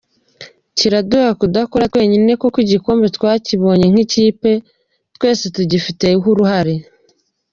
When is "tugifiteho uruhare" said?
5.55-6.75